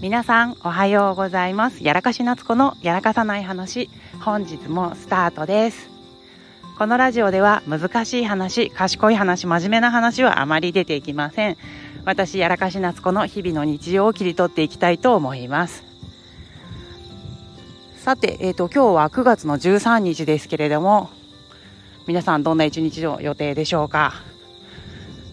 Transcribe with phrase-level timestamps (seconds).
[0.00, 1.82] 皆さんおはようございます。
[1.82, 3.90] やらかし夏子のやらかさない話。
[4.20, 5.90] 本日もスタートです。
[6.78, 11.56] このラジオでは難しい話賢い話真面目な話はあまり出ていきません。
[12.04, 15.82] 私やらかし夏子の日々の日常を切り取っていきたいと思います。
[17.96, 21.10] さて、えーと、今日は9月の13日ですけれども
[22.06, 24.14] 皆さんどんな一日の予定でしょうか？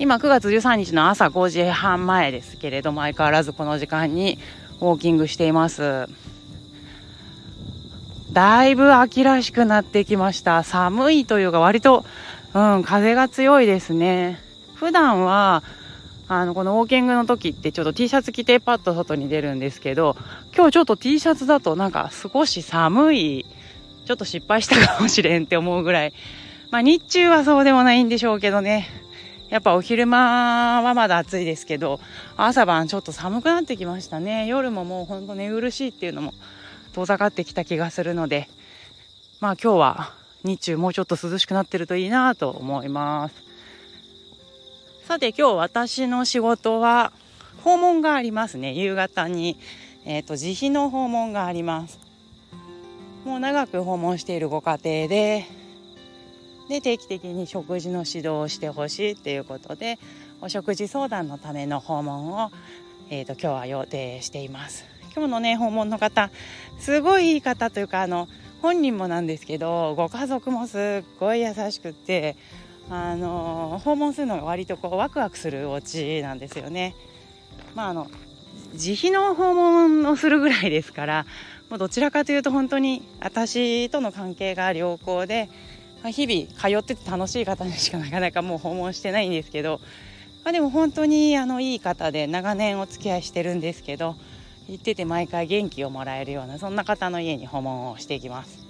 [0.00, 4.38] 今9月13日の朝5時半前ですけれども相変わらずこの時間に
[4.80, 6.08] ウォーキングしています。
[8.32, 10.62] だいぶ秋らしくなってきました。
[10.62, 12.06] 寒いというか割と、
[12.54, 14.40] うん、風が強いですね。
[14.74, 15.62] 普段は
[16.28, 20.16] あのこのウォーキングの時ってちょっと T シャツ着てパッと外に出るんですけど
[20.56, 23.44] 今日ちょっと T シャツだとなんか少し寒い
[24.06, 26.14] ちょっと失敗したかもしれんって思うぐらい。
[26.70, 28.88] まあ日中はそうでもないんでしょうけどね。
[29.50, 32.00] やっぱお昼間はまだ暑いですけど
[32.36, 34.46] 朝晩ちょっと寒くなってきましたね。
[34.46, 36.32] 夜ももうほんと寝苦しいっていうのも
[36.92, 38.48] 遠ざかってきた気がするので
[39.40, 43.34] まあ今日は日中もうちょっと涼しくなってるといいなと思います。
[45.04, 47.12] さて今日私の仕事は
[47.64, 48.72] 訪問がありますね。
[48.72, 49.58] 夕方に、
[50.04, 51.98] えーと、自費の訪問があります。
[53.24, 55.46] もう長く訪問しているご家庭で
[56.70, 59.98] で定期的に食事の指導をしてほしいっていうことで
[60.40, 62.52] お食事相談のための訪問を、
[63.10, 66.30] えーと、今日は予定しています今日のね訪問の方
[66.78, 68.28] すごいいい方というかあの
[68.62, 72.36] 本人もなんですけどご家族もすっごい優しくって
[72.88, 76.94] あの訪問するのが割とこうワクワクするお家なんですよね。
[77.74, 78.08] まああの
[78.74, 81.26] 自費の訪問をするぐらいですから
[81.68, 85.48] もうどちらかというと本当に私との関係が良好で
[86.02, 89.80] まあ日々通ってて楽しい方にしかなかなかもう訪問してないんですけど、
[90.44, 94.16] まあ、でも本当にあのいい方で長年お付き合いしてるんですけど
[94.68, 98.66] 行ってて毎回元気をもらえるようなそんな方の家に訪問をしていきます。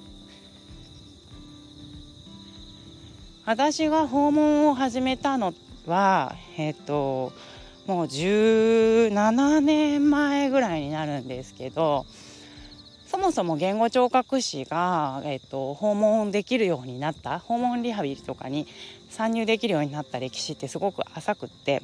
[3.46, 5.54] 私が訪問を始めたの
[5.86, 7.32] はえっ、と
[7.86, 12.06] もう17年前ぐらいになるんですけど
[13.10, 18.68] そもそも言語聴覚士が、えっと、訪問できるようになった訪問リハビリとかに
[19.08, 21.82] 参入できるようになった歴史ってすごく浅くって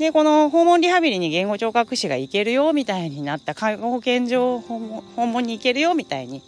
[0.00, 4.78] でこの訪問リハビリに言語聴覚士が行けるよみたいになった介護保険所訪
[5.26, 6.42] 問に行けるよみたいに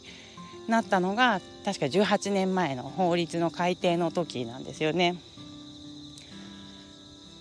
[0.66, 5.15] なったのが確か18年前の法律の改定の時なんですよね。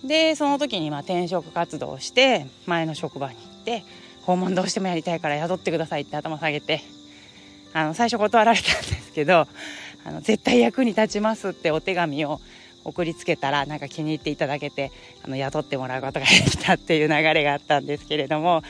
[0.04, 3.82] でその時にまあ転職活動をして前の職場に行って
[4.28, 6.82] 訪問どうしてもやりたいから雇ってくださいって頭下げて
[7.72, 9.46] あの最初断られたんですけど
[10.04, 12.38] あの絶対役に立ちますってお手紙を
[12.84, 14.92] 送りつけたらなんか気に入っていただけて
[15.24, 18.62] あの雇ってもらうことができたっていう流れがあったんですけれども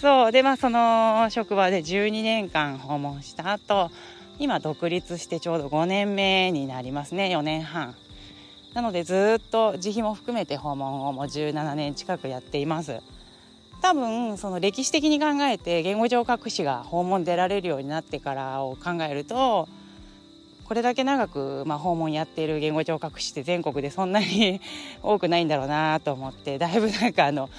[0.00, 3.90] そうでまあその職場で12年間訪問した後
[4.38, 7.94] 今独立してちょうど5年目になりますね4年半。
[8.72, 13.00] なのでずっと自費も含めて訪問をもう17年近くやっています。
[13.84, 19.68] 多分その歴史的に考えて言語聴覚士が訪問出られるようになってからを考えると
[20.64, 24.62] これだけ長く、まあ、訪問やっている言語聴覚士って全国でそんなに
[25.02, 27.50] 多くないんだろうなと思ってだいぶなんかあの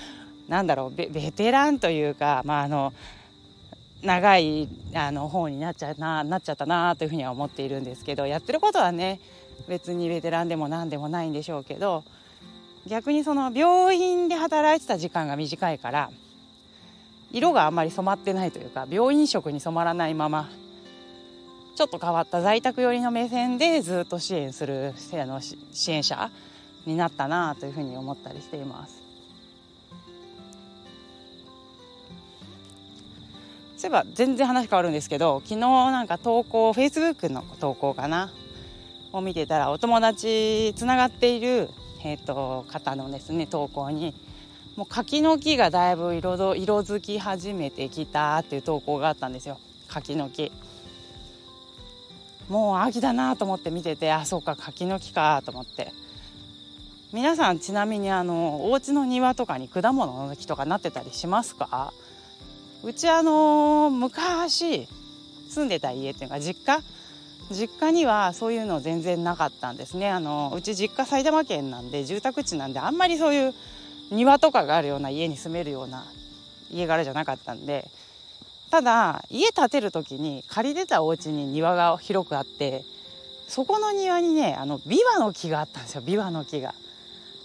[0.47, 2.91] なんだろうベテランというか、まあ、あの
[4.01, 9.19] 長いあの方になっちゃななっちゃったなというふうには思っているんですけどやってることはね
[9.67, 12.03] 別にベテランでも何でもないんでしょうけど
[12.87, 16.11] 逆にその病院で働いてた時間が短いから
[17.31, 20.49] 色があんまり染まってないというか病院食に染まらないまま
[21.75, 26.31] ちょっと変わった在宅寄りの目線でずっと支援するの支援者
[26.85, 29.03] になったなというふうに思ったりしています。
[33.77, 38.31] そういえば全然話変わるんですけど昨日なんか投稿フェイスブックの投稿かな
[39.11, 41.69] を見てたらお友達つながっている
[42.05, 44.13] えーと、方のですね投稿に。
[44.75, 49.57] もう柿の木がだいぶ色色づき始めてきたっていう投稿があったんですよ。
[49.87, 50.51] 柿の木。
[52.47, 55.91] もう秋だなと思って見ててあそうか柿の木かと思って。
[57.11, 61.91] 皆さんちなみにあのお家の庭とかに果物の木とかなってたりしますか？
[62.83, 64.87] うちあの昔
[65.49, 66.83] 住んでた家っていうか実家
[67.51, 73.53] 実家にはそういうの全然なかったんですねあのうち実家埼玉県なんで住宅地なんであんまりそういう
[74.11, 76.05] 庭とかがあるような家に住めるような
[76.71, 77.89] 家柄じゃなかったんで
[78.71, 82.83] ただ家建てる時に借りてたお家に庭が広くあって
[83.47, 86.73] そこの庭にねあのビワの木があったんですよビワの木が。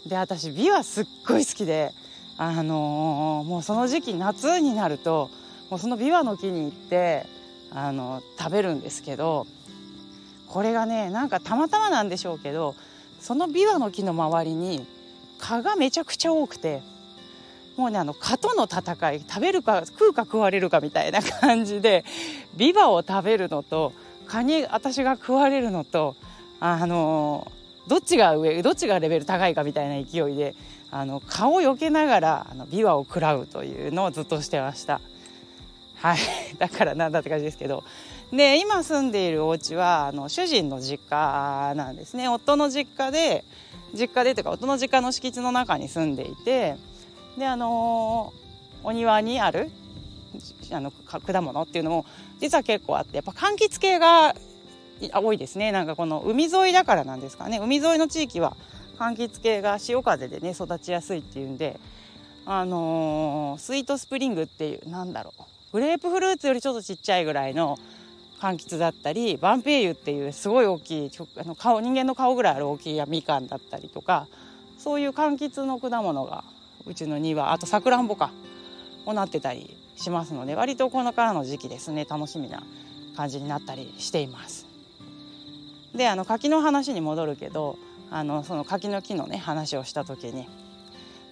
[0.06, 1.92] で私ビワすっごい好きで
[2.38, 5.30] あのー、もうその時期夏になると
[5.68, 7.26] もうそのビワの木に行って
[7.70, 9.46] あの食べるんですけど
[10.50, 12.74] これがねなんかたまたまなんでしょうけど
[13.20, 14.84] そのビワの木の周りに
[15.38, 16.82] 蚊がめちゃくちゃ多くて
[17.76, 22.04] もうねあの蚊との戦い食べるか食うか食われるかみたいな感じで
[22.56, 23.92] ビワを食べるのと
[24.26, 26.16] 蚊に私が食われるのと
[26.58, 27.50] あの
[27.86, 30.54] どっちが上どっちがレベル高いかみたいな勢いで
[30.90, 35.00] あの蚊を避けながらあのビワを食らうというのをずっとしてました。
[35.96, 36.18] はい
[36.58, 37.84] だからなんだって感じですけど
[38.32, 42.28] で今住んでいるお家はあの主人の実家なんですね。
[42.28, 43.44] 夫の実家で
[43.92, 46.76] 実家でというか夫の実家の敷地の中に住んでいて
[47.36, 48.32] であの、
[48.82, 49.70] お庭にある
[50.72, 52.06] あの果物っていうのも
[52.40, 54.34] 実は結構あってやっぱ柑橘系が
[55.12, 55.72] 多いですね。
[55.72, 57.58] なんかこの海沿いだからなんですかね。
[57.58, 58.56] 海沿いの地域は
[58.98, 61.80] 柑橘系が潮風でね育ちやすいっていうんで
[62.46, 65.42] あのー、スイートスプリングっていうなんだろう。
[65.72, 67.78] グレープフルーツよりちょっとちっちゃいぐらいの
[68.40, 74.26] 柑橘だったりバンペイユっていうすごい大きいあの顔人間の顔ぐらいある大きいみかんだったりとか
[74.78, 76.42] そういう柑橘の果物が
[76.86, 78.30] うちの庭あとさくらんぼか
[79.04, 82.62] をなってたりしますので割とこのからの時期ですね楽しみな
[83.16, 84.66] 感じになったりしています。
[85.94, 87.76] であの柿の話に戻るけど
[88.10, 90.48] あのその柿の木のね話をした時に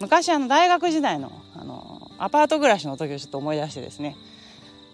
[0.01, 4.17] 昔あの大学時代のあのアパート暮らしの時をちょっと思い出してですね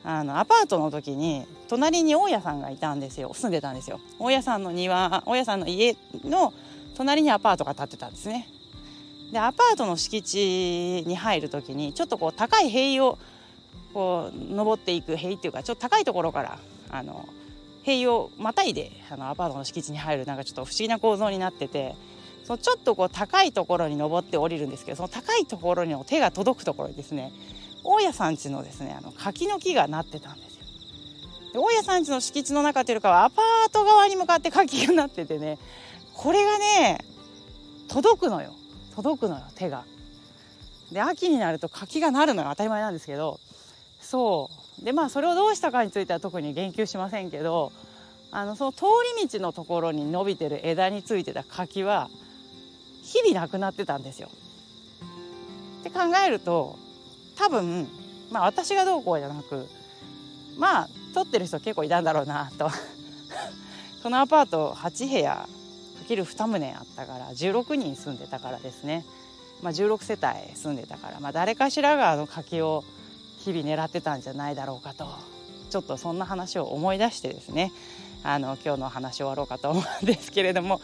[0.04, 3.32] あのアパートの時に隣に大家さんがいたんですよ。
[3.32, 6.52] 住んでたんですよ大家さんの庭大家さんの家の
[6.94, 8.48] 隣にアパートが建ってたんですね。
[9.32, 13.18] でアパートの敷地に入る時にちょっとこう高い塀を
[13.94, 16.58] こう登っていく塀っていうかちょっと高いところから
[16.90, 17.26] あの
[17.82, 21.94] 塀をまたいであのアパートの敷地に入るなんかちょっと不思議な構造になってて
[22.44, 27.32] そのちょっとこう高いところに登って降りるんですけどその高いところに手が届くところにですね
[27.84, 30.64] 大家さん家のですねあの柿の木がなってたんですよ。
[31.52, 35.58] で大家さん家の敷地の中というかはアパート側に向かって柿がなっててね
[36.14, 37.04] これがね
[37.88, 38.54] 届くのよ。
[38.94, 39.84] 届くのよ手が。
[40.90, 43.38] で秋になると柿がなるのよ当たり前なんですけど。
[44.00, 44.84] そう。
[44.84, 47.72] でまあそれをどうしたかについては特に言及しませんけど
[48.32, 48.84] あのその通
[49.20, 52.10] り道のところに伸びてる枝についてた柿は
[53.02, 54.28] 日々なくなってたんですよ。
[55.80, 56.78] って考えると
[57.36, 57.88] 多分
[58.30, 59.66] まあ私がどうこうじゃなく
[60.56, 62.70] まあ取ってる人結構いたんだろうなと。
[64.02, 65.48] そのアパート8部屋
[65.98, 69.02] かける2棟あったから16人住んでたからですね、
[69.62, 72.84] まあ、16世帯住んでたから、まあ、誰かしらがあの柿を
[73.38, 75.06] 日々狙ってたんじゃないだろうかと。
[75.70, 77.72] ちょっとそんな話を思い出してですね
[78.22, 80.80] あの今日の話を終わろうかと思うんですけれども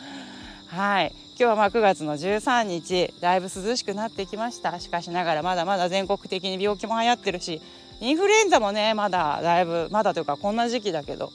[0.70, 1.12] はい。
[1.30, 4.78] 今日はま9月の13日だいぶ涼しくなってきました。
[4.78, 7.60] しかしながらまだまだ全国的に病気も流行ってるし
[8.00, 11.32] インフルエンザもねまだだいぶまだというかこんな時期だけど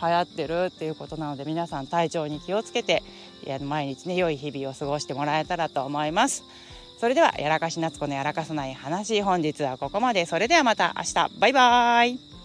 [0.00, 3.02] 流行ってるっていうことなので皆さん体調に気をつけて
[3.60, 6.44] 毎日ね良い日々を過ごしてもらえたらと思います。
[7.00, 10.26] それではやらかし夏子のやらかさない話本日はここまで。
[10.26, 11.30] それではまた明日。
[11.40, 12.35] バイバーイ。